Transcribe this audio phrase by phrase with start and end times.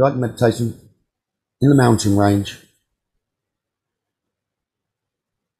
[0.00, 0.78] Like meditation
[1.60, 2.52] in the mountain range.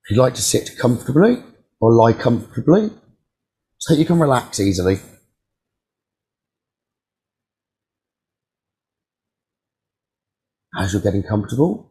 [0.05, 1.43] If you'd like to sit comfortably
[1.81, 2.91] or lie comfortably,
[3.79, 5.01] so you can relax easily.
[10.79, 11.91] As you're getting comfortable,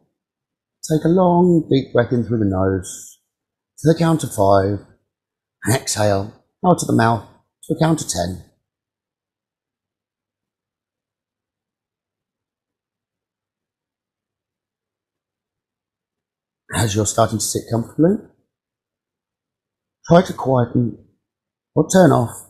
[0.89, 3.19] take a long, deep breath in through the nose
[3.79, 4.85] to the count of five,
[5.65, 6.33] and exhale
[6.65, 7.27] out of the mouth
[7.63, 8.45] to the count of ten.
[16.73, 18.17] As you're starting to sit comfortably,
[20.05, 20.97] try to quieten
[21.75, 22.47] or turn off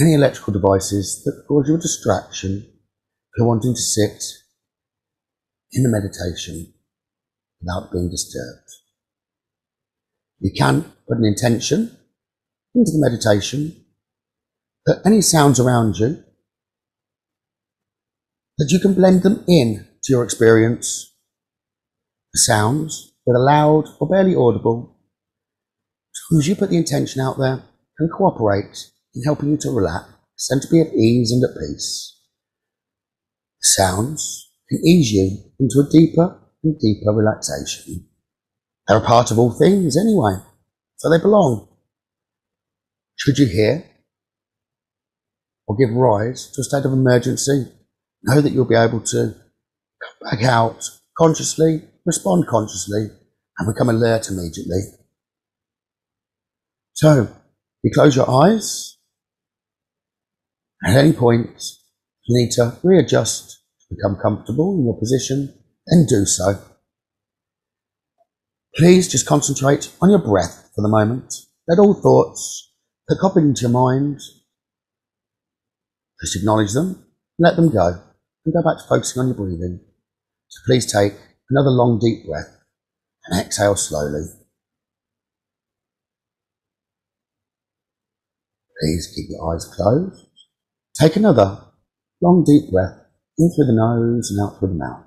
[0.00, 4.22] any electrical devices that cause you a distraction if you're wanting to sit
[5.72, 6.72] in the meditation
[7.60, 8.68] without being disturbed.
[10.40, 11.96] You can put an intention
[12.74, 13.84] into the meditation
[14.86, 16.22] that any sounds around you,
[18.58, 21.14] that you can blend them in to your experience.
[22.38, 24.96] Sounds, whether loud or barely audible,
[26.36, 27.64] as you put the intention out there,
[27.98, 32.16] can cooperate in helping you to relax and to be at ease and at peace.
[33.60, 38.06] Sounds can ease you into a deeper and deeper relaxation.
[38.86, 40.34] They're a part of all things anyway,
[40.96, 41.68] so they belong.
[43.16, 43.84] Should you hear
[45.66, 47.66] or give rise to a state of emergency,
[48.22, 49.34] know that you'll be able to
[50.00, 53.06] come back out consciously, respond consciously,
[53.58, 54.80] and become alert immediately.
[56.94, 57.28] So,
[57.82, 58.96] you close your eyes.
[60.84, 61.62] At any point,
[62.24, 65.54] you need to readjust to become comfortable in your position,
[65.86, 66.58] then do so.
[68.74, 71.34] Please just concentrate on your breath for the moment.
[71.68, 72.72] Let all thoughts
[73.08, 74.20] that pop into your mind,
[76.22, 77.04] just acknowledge them,
[77.38, 78.00] let them go,
[78.44, 79.80] and go back to focusing on your breathing.
[80.48, 81.14] So please take
[81.50, 82.58] another long deep breath
[83.26, 84.24] and exhale slowly.
[88.80, 90.26] Please keep your eyes closed.
[90.94, 91.64] Take another
[92.20, 92.98] long deep breath
[93.38, 95.04] in through the nose and out through the mouth.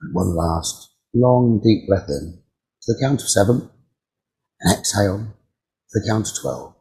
[0.00, 2.42] And one last long deep breath in
[2.82, 3.70] to the count of seven
[4.60, 6.71] and exhale to the count of twelve.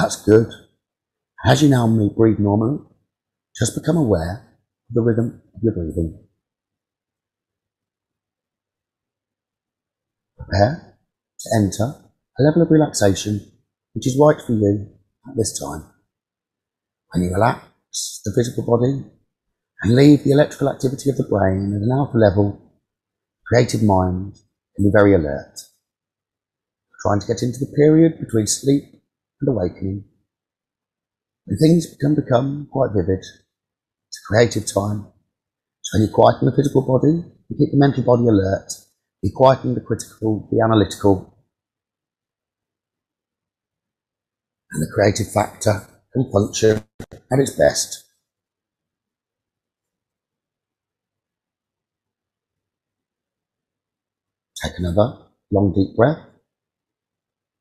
[0.00, 0.46] That's good.
[1.44, 2.78] As you now breathe normally,
[3.58, 4.46] just become aware
[4.88, 6.24] of the rhythm of your breathing.
[10.38, 10.94] Prepare
[11.40, 11.94] to enter
[12.38, 13.40] a level of relaxation
[13.94, 14.88] which is right for you
[15.28, 15.84] at this time.
[17.10, 19.04] When you relax the physical body
[19.82, 22.72] and leave the electrical activity of the brain at an alpha level,
[23.48, 24.34] creative mind
[24.76, 25.58] can be very alert.
[27.02, 28.97] Trying to get into the period between sleep
[29.40, 30.04] and awakening.
[31.46, 35.06] and things can become quite vivid, it's a creative time.
[35.82, 38.70] So when you quieten the physical body, you keep the mental body alert,
[39.22, 41.34] you quieten the critical, the analytical,
[44.70, 46.84] and the creative factor can function
[47.32, 48.04] at its best.
[54.62, 55.18] Take another
[55.50, 56.18] long deep breath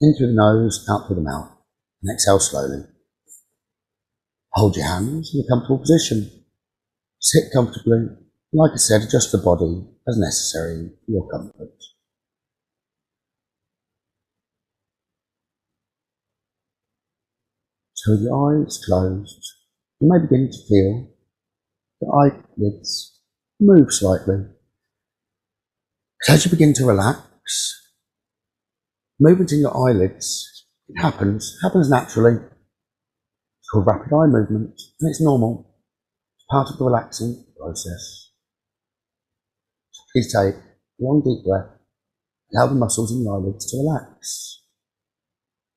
[0.01, 1.56] in through the nose, out through the mouth,
[2.02, 2.84] and exhale slowly.
[4.53, 6.31] Hold your hands in a comfortable position.
[7.19, 8.08] Sit comfortably.
[8.53, 11.73] Like I said, adjust the body as necessary for your comfort.
[17.94, 19.53] So with your eyes closed,
[20.00, 21.09] you may begin to feel
[22.00, 22.08] the
[22.58, 23.20] eyelids
[23.59, 24.46] move slightly.
[26.29, 27.91] As you begin to relax,
[29.20, 30.56] movement in your eyelids,
[30.89, 32.35] it happens, happens naturally.
[32.35, 35.75] It's called rapid eye movement, and it's normal.
[36.37, 38.31] It's part of the relaxing process.
[39.91, 40.55] So please take
[40.99, 41.69] long deep breath.
[42.53, 44.63] Allow the muscles in your eyelids to relax.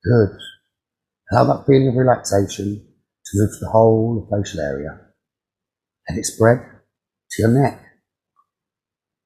[0.04, 0.38] Good.
[1.32, 2.86] Allow that feeling of relaxation
[3.24, 5.00] to move to the whole facial area.
[6.08, 6.58] Let it spread
[7.32, 7.82] to your neck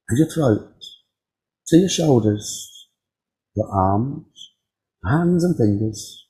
[0.08, 0.72] and your throat,
[1.68, 2.88] to your shoulders,
[3.54, 4.33] your arms,
[5.06, 6.26] hands and fingers.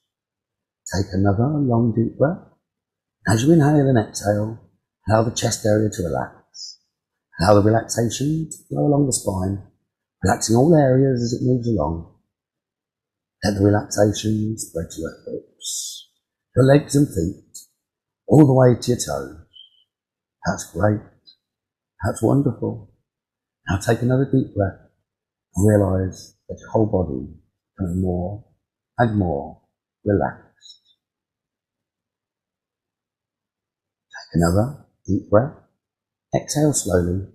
[0.95, 2.43] Take another long deep breath.
[3.27, 4.61] As you inhale and exhale,
[5.09, 6.81] allow the chest area to relax.
[7.41, 9.63] Allow the relaxation to flow along the spine,
[10.23, 12.15] relaxing all areas as it moves along.
[13.45, 16.11] Let the relaxation spread to your hips,
[16.57, 17.59] your legs and feet,
[18.27, 19.47] all the way to your toes.
[20.47, 21.01] That's great.
[22.05, 22.93] That's wonderful.
[23.69, 24.81] Now take another deep breath
[25.57, 27.35] and realize that your whole body
[27.81, 28.45] is more
[28.99, 29.61] and more
[30.05, 30.81] relaxed.
[34.11, 35.55] Take another deep breath.
[36.35, 37.27] Exhale slowly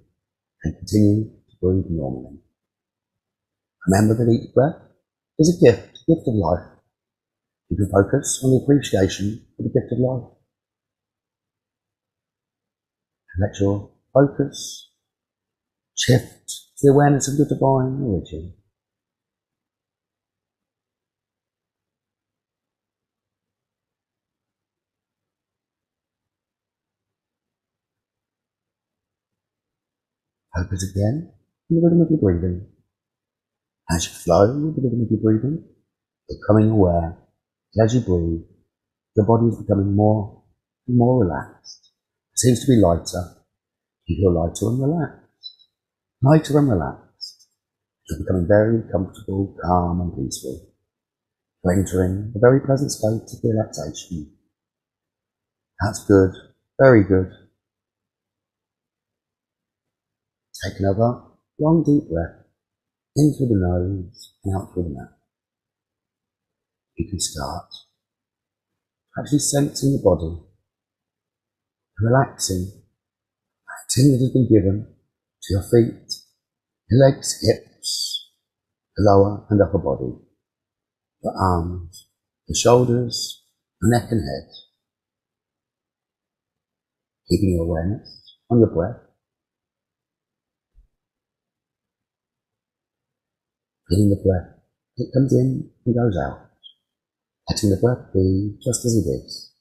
[0.64, 2.40] and continue to breathe normally.
[3.88, 4.76] Remember that each breath
[5.38, 6.66] is a gift, a gift of life.
[7.70, 10.32] You can focus on the appreciation for the gift of life.
[13.34, 14.90] And let your focus
[15.96, 18.54] shift to the awareness of the divine origin.
[30.60, 32.68] On the rhythm of your breathing.
[33.90, 35.64] As you flow with the rhythm of your breathing,
[36.28, 37.18] becoming aware
[37.74, 38.44] that as you breathe,
[39.16, 40.44] your body is becoming more
[40.88, 41.94] and more relaxed.
[42.34, 43.40] It seems to be lighter.
[44.06, 45.70] You feel lighter and relaxed.
[46.22, 47.48] Lighter and relaxed.
[48.10, 50.74] You're becoming very comfortable, calm and peaceful.
[51.64, 54.34] You're entering a very pleasant state of relaxation.
[55.80, 56.32] That's good.
[56.78, 57.32] Very good.
[60.64, 61.22] Take another
[61.58, 62.44] long deep breath
[63.16, 65.16] in through the nose and out through the mouth.
[66.96, 67.66] You can start
[69.18, 70.44] actually sensing the body,
[72.00, 72.72] relaxing,
[73.72, 74.96] acting that has been given
[75.44, 76.12] to your feet,
[76.90, 78.32] your legs, hips,
[78.98, 80.14] the lower and upper body,
[81.24, 82.08] your arms,
[82.50, 83.46] the shoulders,
[83.80, 84.50] the neck and head.
[87.30, 89.09] Keeping your awareness on your breath
[93.90, 94.54] feeling the breath.
[94.98, 96.46] It comes in and goes out.
[97.50, 99.52] Letting the breath be just as it is,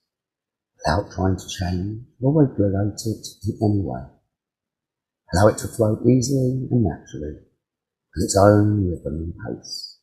[0.77, 4.05] without trying to change or regulate it in any way.
[5.33, 7.41] Allow it to flow easily and naturally,
[8.13, 9.99] with its own rhythm and pace,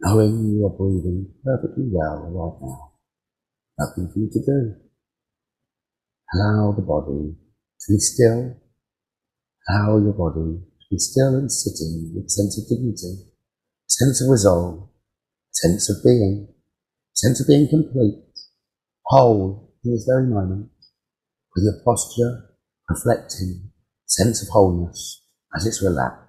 [0.00, 2.92] knowing you are breathing perfectly well right now.
[3.78, 4.74] Nothing for you to do.
[6.34, 7.36] Allow the body
[7.80, 8.56] to be still.
[9.68, 13.30] Allow your body to be still and sitting with sense of dignity
[13.96, 14.90] sense of resolve,
[15.52, 16.48] sense of being,
[17.14, 18.22] sense of being complete,
[19.06, 20.68] whole in this very moment,
[21.54, 22.50] with your posture
[22.90, 23.70] reflecting
[24.04, 25.22] sense of wholeness
[25.56, 26.25] as it's relaxed.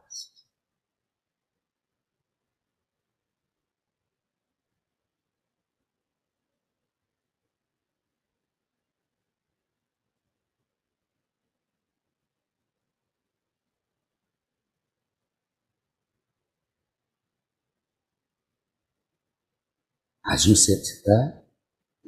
[20.38, 21.42] As you sit there,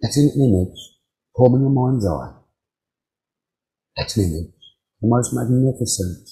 [0.03, 0.79] letting an image
[1.35, 2.31] form in your mind's eye.
[3.97, 4.53] Let an image,
[5.01, 6.29] the most magnificent,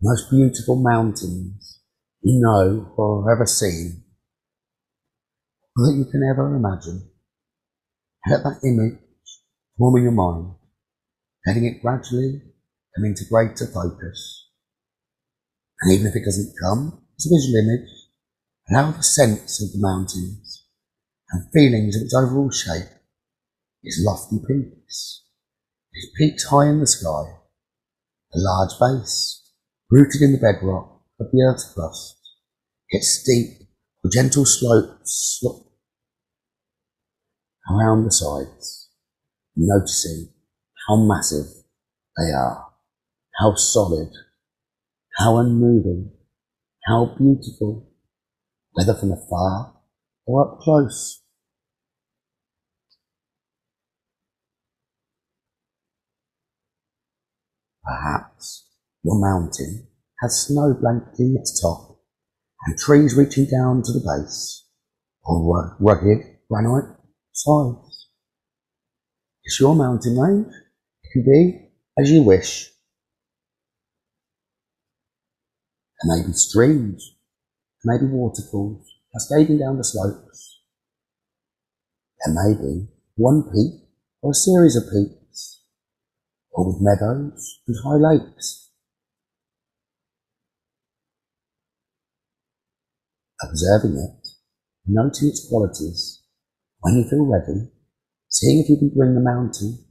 [0.00, 1.80] most beautiful mountains
[2.22, 4.04] you know or have ever seen,
[5.76, 7.10] or that you can ever imagine.
[8.26, 9.00] Let that image
[9.76, 10.54] form in your mind,
[11.46, 12.40] letting it gradually
[12.96, 14.48] come into greater focus.
[15.82, 17.90] And even if it doesn't come as a visual image,
[18.70, 20.53] allow the sense of the mountains
[21.34, 22.88] and feelings of its overall shape,
[23.82, 25.24] its lofty peaks,
[25.92, 27.24] its peaks high in the sky,
[28.32, 29.50] a large base,
[29.90, 32.16] rooted in the bedrock of the earth's crust,
[32.90, 33.66] its steep
[34.04, 35.72] or gentle slopes slope
[37.68, 38.90] around the sides,
[39.56, 40.28] noticing
[40.86, 41.46] how massive
[42.16, 42.68] they are,
[43.40, 44.12] how solid,
[45.16, 46.12] how unmoving,
[46.84, 47.90] how beautiful,
[48.72, 49.74] whether from afar
[50.26, 51.23] or up close.
[57.84, 58.68] Perhaps
[59.02, 59.86] your mountain
[60.20, 62.00] has snow blanketing its top
[62.64, 64.64] and trees reaching down to the base,
[65.22, 66.96] or rugged granite
[67.32, 68.08] sides.
[69.44, 70.52] It's your mountain range.
[71.02, 72.70] It can be as you wish.
[76.02, 77.14] There may be streams,
[77.82, 80.60] there may be waterfalls cascading down the slopes.
[82.24, 83.82] There may be one peak
[84.22, 85.23] or a series of peaks
[86.62, 88.70] with meadows and high lakes.
[93.42, 94.28] Observing it,
[94.86, 96.22] noting its qualities,
[96.80, 97.70] when you feel ready,
[98.28, 99.84] seeing if you can bring the mountain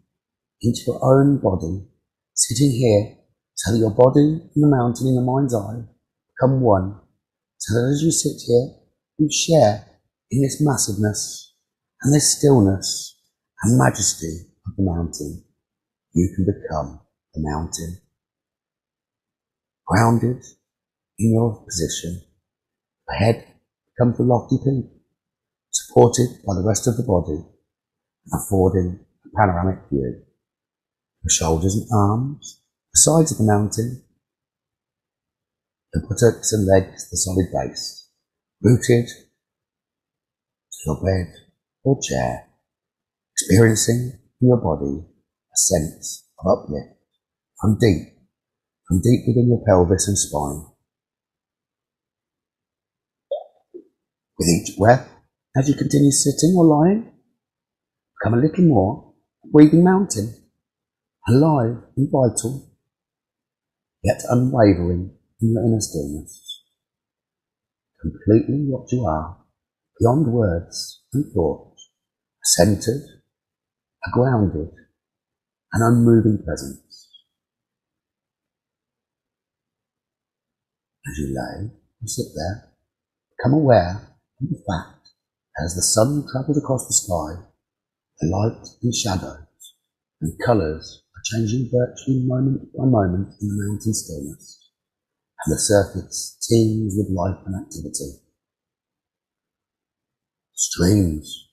[0.61, 1.85] into your own body,
[2.33, 3.17] sitting here,
[3.55, 5.83] so that your body and the mountain in the mind's eye
[6.33, 6.99] become one,
[7.57, 8.69] so that as you sit here,
[9.19, 9.85] you share
[10.31, 11.53] in this massiveness
[12.01, 13.19] and this stillness
[13.63, 15.43] and majesty of the mountain
[16.13, 16.99] you can become
[17.33, 17.99] the mountain.
[19.85, 20.41] grounded
[21.19, 22.21] in your position.
[23.07, 23.45] The head
[23.89, 24.89] becomes the lofty peak,
[25.71, 27.43] supported by the rest of the body,
[28.31, 30.23] affording a panoramic view.
[31.23, 32.61] The shoulders and arms,
[32.93, 34.03] the sides of the mountain,
[35.91, 38.07] the buttocks and legs, the solid base,
[38.61, 41.33] rooted to your bed
[41.83, 42.47] or chair,
[43.33, 45.12] experiencing in your body
[45.53, 46.97] a sense of uplift
[47.59, 48.07] from deep,
[48.87, 50.65] from deep within your pelvis and spine.
[54.37, 55.09] With each breath,
[55.55, 57.11] as you continue sitting or lying,
[58.19, 59.13] become a little more
[59.51, 60.33] breathing mountain,
[61.27, 62.71] alive and vital,
[64.03, 66.63] yet unwavering in your inner stillness.
[68.01, 69.37] Completely what you are,
[69.99, 71.89] beyond words and thoughts,
[72.43, 73.03] centered,
[74.11, 74.71] grounded,
[75.73, 77.09] an unmoving presence.
[81.09, 82.69] As you lay and sit there,
[83.37, 85.09] become aware of the fact
[85.55, 87.43] that as the sun travels across the sky,
[88.21, 89.75] the light and shadows
[90.21, 94.69] and colours are changing virtually moment by moment in the mountain stillness,
[95.43, 98.19] and the surface teems with life and activity.
[100.53, 101.49] Streams,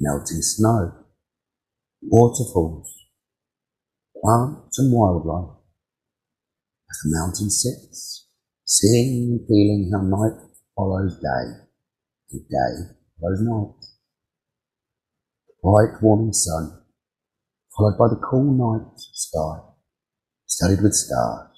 [0.00, 0.92] melting snow,
[2.00, 2.97] waterfalls,
[4.22, 5.56] plants and wildlife.
[6.90, 8.28] As the mountain sits,
[8.64, 10.38] seeing and feeling how night
[10.76, 11.66] follows day,
[12.32, 13.84] and day follows night.
[15.48, 16.82] The bright warming sun,
[17.76, 19.58] followed by the cool night sky,
[20.46, 21.56] studded with stars,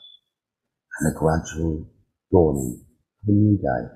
[0.98, 1.90] and the gradual
[2.32, 2.84] dawning
[3.22, 3.88] of a new day.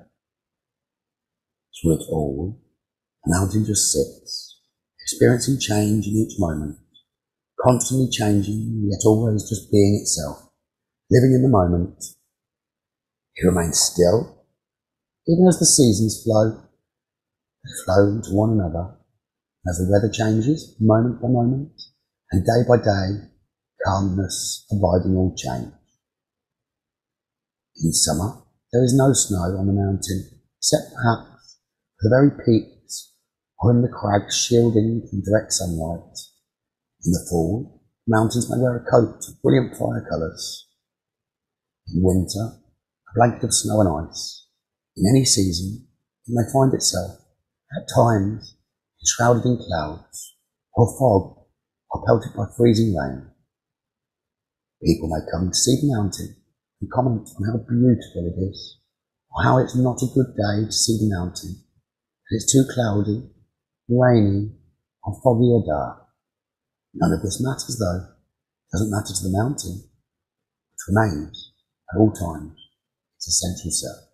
[1.80, 2.60] Through it all,
[3.24, 4.60] the mountain just sits,
[5.00, 6.78] experiencing change in each moment,
[7.64, 10.50] constantly changing, yet always just being itself,
[11.10, 11.96] living in the moment.
[13.36, 14.44] It remains still,
[15.26, 16.60] even as the seasons flow,
[17.64, 18.96] they flow into one another,
[19.66, 21.72] as the weather changes moment by moment,
[22.30, 23.28] and day by day,
[23.86, 25.72] calmness abiding all change.
[27.82, 28.42] In summer,
[28.72, 31.58] there is no snow on the mountain, except perhaps
[32.00, 33.12] the very peaks
[33.58, 36.33] or in the crags shielding from direct sunlight.
[37.04, 40.66] In the fall, mountains may wear a coat of brilliant fire colours.
[41.92, 44.46] In winter, a blanket of snow and ice.
[44.96, 45.86] In any season,
[46.26, 47.20] it may find itself,
[47.76, 48.56] at times,
[49.04, 50.36] shrouded in clouds,
[50.72, 51.44] or fog,
[51.90, 53.28] or pelted by freezing rain.
[54.82, 56.36] People may come to see the mountain
[56.80, 58.78] and comment on how beautiful it is,
[59.30, 61.52] or how it's not a good day to see the mountain,
[62.30, 63.28] that it's too cloudy,
[63.90, 64.52] rainy,
[65.02, 66.03] or foggy or dark.
[66.94, 68.06] None of this matters though.
[68.06, 69.84] It doesn't matter to the mountain,
[70.72, 71.52] which remains
[71.92, 72.58] at all times
[73.16, 74.08] its essential self.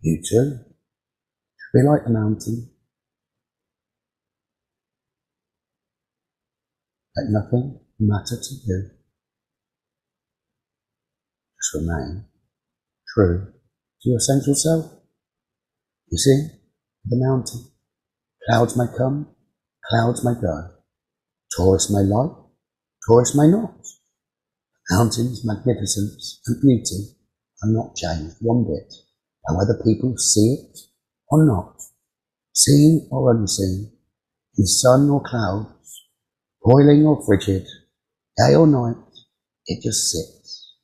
[0.00, 0.58] You too
[1.74, 2.70] be like the mountain.
[7.16, 8.90] Let nothing matter to you.
[11.58, 12.26] Just remain
[13.12, 13.46] true
[14.02, 14.92] to your essential self.
[16.10, 16.46] You see,
[17.06, 17.66] the mountain.
[18.46, 19.33] Clouds may come,
[19.88, 20.70] clouds may go.
[21.50, 22.36] Tourists may like,
[23.06, 23.74] tourists may not.
[24.90, 27.16] Mountain's magnificence and beauty
[27.62, 28.92] are not changed one bit
[29.46, 30.78] by whether people see it
[31.28, 31.80] or not,
[32.52, 33.92] seen or unseen,
[34.56, 36.04] in sun or clouds,
[36.62, 37.66] boiling or frigid,
[38.36, 38.96] day or night,
[39.66, 40.74] it just sits,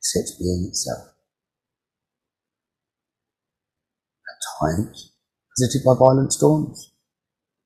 [0.00, 1.08] sits being itself.
[4.28, 5.12] At times,
[5.58, 6.89] visited by violent storms,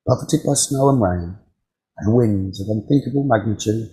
[0.05, 1.37] buffeted by snow and rain,
[1.97, 3.89] and winds of unthinkable magnitude,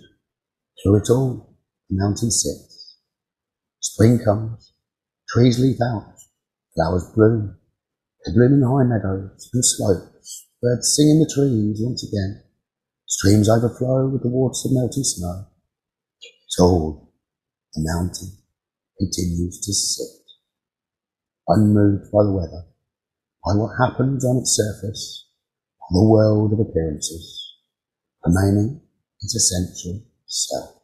[0.81, 1.57] through it all,
[1.89, 2.97] the mountain sits.
[3.79, 4.73] Spring comes,
[5.29, 6.13] trees leaf out,
[6.75, 7.57] flowers bloom,
[8.25, 12.43] they bloom in high meadows and slopes, birds sing in the trees once again,
[13.07, 15.47] streams overflow with the waters of melting snow.
[16.21, 17.09] It's So
[17.73, 18.37] the mountain
[18.99, 20.23] continues to sit,
[21.47, 22.65] unmoved by the weather,
[23.43, 25.27] by what happens on its surface,
[25.91, 27.55] the world of appearances,
[28.25, 28.81] remaining
[29.21, 30.81] its essential self.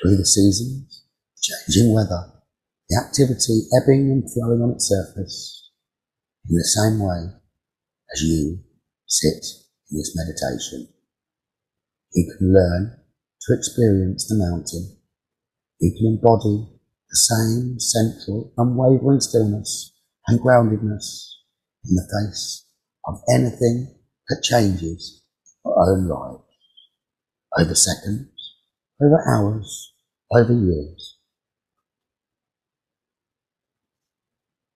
[0.00, 1.06] Through the seasons,
[1.42, 2.32] changing weather,
[2.88, 5.70] the activity ebbing and flowing on its surface,
[6.48, 7.34] in the same way
[8.14, 8.60] as you
[9.06, 9.44] sit
[9.90, 10.88] in this meditation.
[12.12, 12.96] You can learn
[13.42, 14.98] to experience the mountain.
[15.80, 16.68] You can embody
[17.10, 19.92] the same central, unwavering stillness
[20.28, 21.32] and groundedness
[21.84, 22.63] in the face
[23.06, 23.94] of anything
[24.28, 25.22] that changes
[25.64, 26.42] our own lives.
[27.58, 28.30] Over seconds,
[29.00, 29.92] over hours,
[30.32, 31.14] over years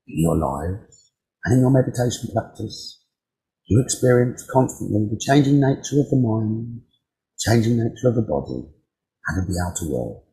[0.08, 1.12] in your lives
[1.44, 3.04] and in your meditation practice,
[3.66, 6.80] you experience constantly the changing nature of the mind,
[7.38, 8.64] changing nature of the body,
[9.28, 10.24] and of the outer world.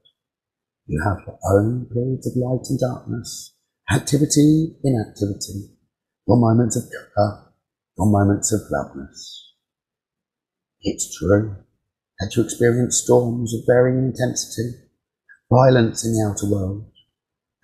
[0.88, 3.54] You have your own periods of light and darkness,
[3.92, 5.76] activity, inactivity,
[6.28, 6.84] your moments of
[7.16, 7.52] colour,
[7.98, 9.54] your moments of gladness.
[10.82, 11.56] It's true
[12.20, 14.78] that you experience storms of varying intensity,
[15.52, 16.92] violence in the outer world,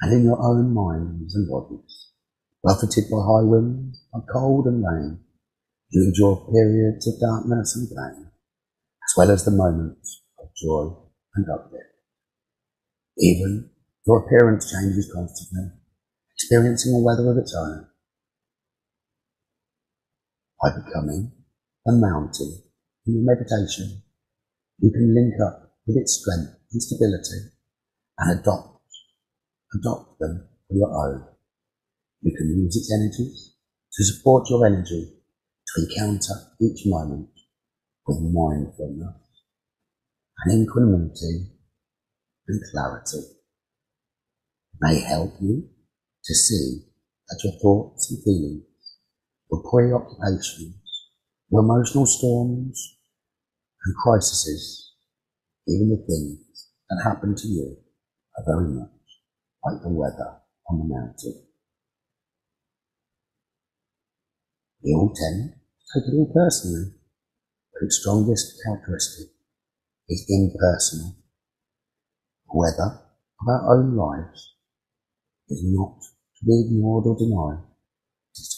[0.01, 2.09] and in your own minds and bodies.
[2.63, 5.19] Buffeted by high winds, by cold and rain,
[5.89, 10.93] you endure periods of darkness and pain, as well as the moments of joy
[11.35, 11.85] and uplift.
[13.17, 13.69] Even
[14.07, 15.71] your appearance changes constantly,
[16.35, 17.87] experiencing a weather of its own.
[20.61, 21.31] By becoming
[21.87, 22.61] a mountain
[23.07, 24.03] in your meditation,
[24.79, 27.49] you can link up with its strength and stability
[28.19, 28.81] and adopt,
[29.73, 31.25] adopt them for your own.
[32.21, 33.55] You can use its energies
[33.93, 35.13] to support your energy
[35.67, 37.29] to encounter each moment
[38.05, 39.15] with mindfulness
[40.45, 41.51] and equanimity
[42.47, 43.21] and clarity
[44.79, 45.69] may help you
[46.23, 46.81] to see
[47.29, 48.63] that your thoughts and feelings,
[49.51, 50.75] your preoccupations,
[51.49, 52.97] your emotional storms
[53.83, 54.93] and crises,
[55.67, 57.77] even the things that happen to you,
[58.37, 58.89] are very much
[59.65, 60.37] like the weather
[60.69, 61.47] on the mountain.
[64.83, 66.93] We all tend to take it all personally,
[67.73, 69.27] but its strongest characteristic
[70.09, 71.15] is impersonal.
[72.47, 72.99] The weather
[73.41, 74.55] of our own lives
[75.49, 76.01] is not
[76.39, 77.70] to be ignored or denied.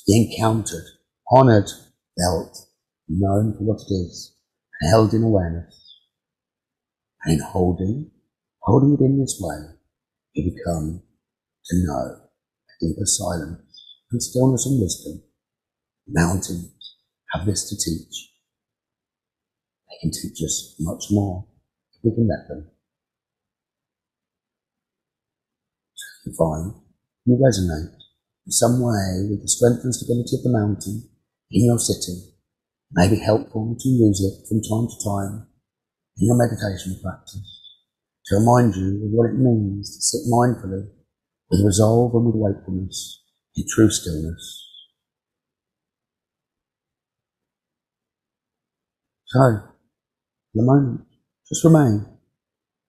[0.07, 0.85] Encountered,
[1.31, 1.69] honoured,
[2.19, 2.67] felt,
[3.07, 4.35] known for what it is,
[4.81, 5.99] held in awareness.
[7.23, 8.11] And in holding,
[8.59, 9.75] holding it in this way,
[10.33, 11.03] you become
[11.65, 12.29] to know a
[12.81, 13.61] deeper silence
[14.11, 15.23] and stillness and wisdom.
[16.07, 16.97] Mountains
[17.31, 18.31] have this to teach.
[19.89, 21.45] They can teach us much more
[21.93, 22.69] if we can let them.
[25.95, 26.73] So you find
[27.25, 28.02] you resonate
[28.45, 31.09] in some way with the strength and stability of the mountain
[31.51, 32.33] in your it
[32.91, 35.47] may be helpful to use it from time to time
[36.17, 37.63] in your meditation practice
[38.25, 40.87] to remind you of what it means to sit mindfully
[41.49, 43.21] with resolve and with wakefulness
[43.55, 44.59] in true stillness.
[49.27, 49.73] So, for
[50.53, 51.01] the moment,
[51.49, 52.05] just remain.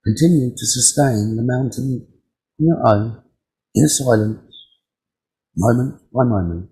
[0.04, 2.06] Continue to sustain the mountain
[2.58, 3.22] in your own
[3.74, 4.53] inner silence,
[5.56, 6.68] moment by moment,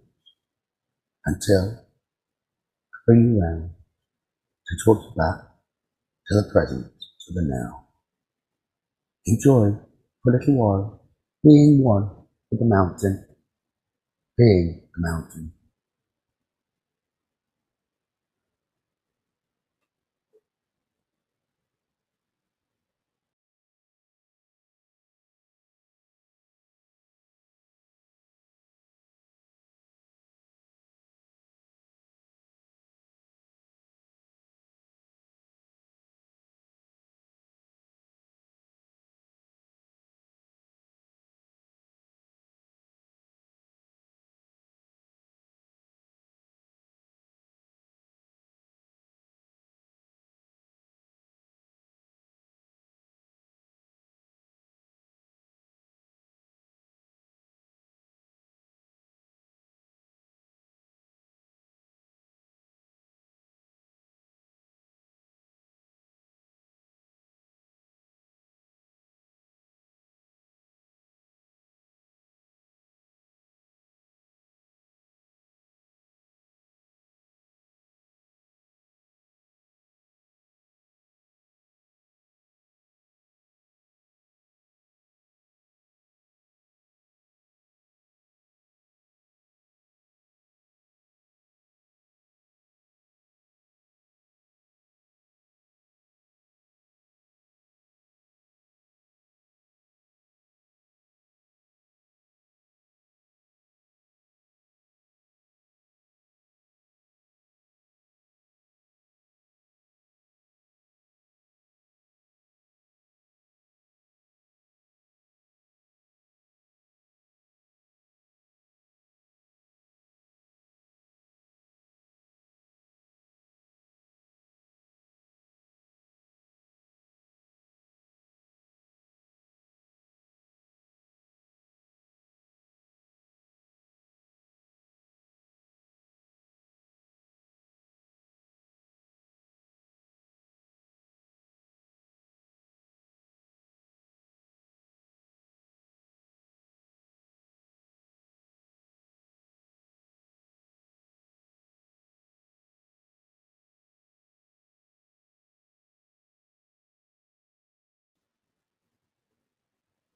[1.26, 3.70] until I bring you round
[4.66, 5.52] to talk you back
[6.26, 7.86] to the present, to the now.
[9.26, 9.78] Enjoy
[10.22, 11.08] for a little while
[11.44, 12.10] being one
[12.50, 13.24] with the mountain,
[14.36, 15.52] being the mountain.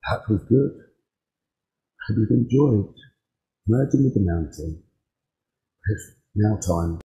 [0.09, 0.71] That was good.
[2.07, 2.95] Hope you've enjoyed
[3.67, 4.83] merging with the mountain.
[5.89, 7.01] It's now time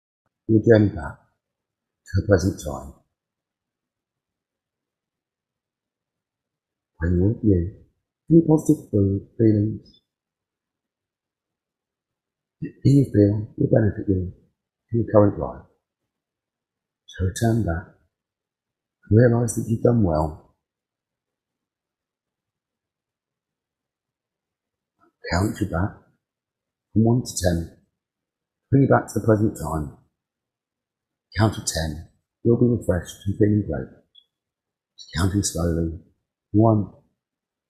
[0.47, 2.93] your journey back to the present time.
[6.99, 7.73] Bring with you
[8.29, 10.01] any positive feelings
[12.61, 14.33] that you feel will benefit you
[14.91, 15.65] in your current life.
[17.07, 17.95] So return back
[19.09, 20.50] and realize that you've done well.
[25.31, 25.95] Count you back
[26.91, 27.77] from 1 to 10.
[28.69, 29.95] Bring you back to the present time.
[31.37, 32.09] Count to 10.
[32.43, 33.87] You'll be refreshed and feeling great.
[35.15, 35.99] Counting slowly.
[36.51, 36.93] 1.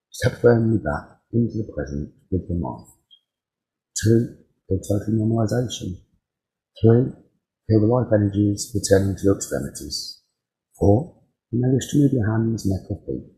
[0.10, 2.88] Step firmly back into the present with the mind.
[4.06, 4.38] 2.
[4.68, 6.02] Feel total normalization.
[6.82, 7.14] 3.
[7.70, 10.24] Feel the life energies returning to your extremities.
[10.80, 11.16] 4.
[11.52, 13.30] You may wish to move your hands, neck or feet.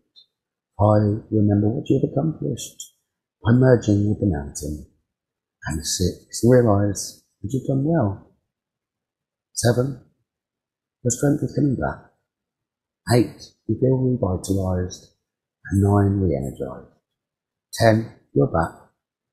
[0.80, 1.28] 5.
[1.30, 2.93] Remember what you have accomplished
[3.44, 4.88] by merging with the mountain.
[5.66, 6.42] And 6.
[6.44, 8.32] Realize that you've done well.
[9.54, 10.02] 7.
[11.04, 12.12] your strength is coming back.
[13.14, 13.26] 8.
[13.68, 15.08] You feel revitalized.
[15.72, 16.22] And 9.
[16.22, 16.92] Re-energized.
[17.74, 18.14] 10.
[18.34, 18.84] You're back.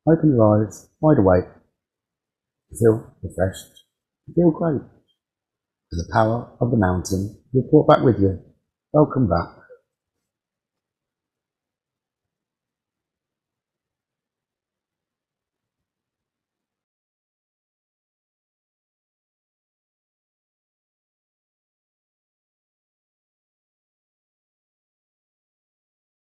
[0.08, 1.44] Open your eyes, wide awake.
[2.70, 3.84] You feel refreshed.
[4.26, 4.82] You feel great.
[4.82, 8.38] With the power of the mountain, you're brought back with you.
[8.92, 9.59] Welcome back.